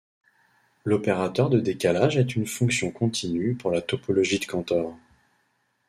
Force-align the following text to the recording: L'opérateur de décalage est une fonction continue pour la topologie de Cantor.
L'opérateur 0.83 1.51
de 1.51 1.59
décalage 1.59 2.17
est 2.17 2.35
une 2.35 2.47
fonction 2.47 2.89
continue 2.89 3.53
pour 3.53 3.69
la 3.69 3.83
topologie 3.83 4.39
de 4.39 4.45
Cantor. 4.47 4.97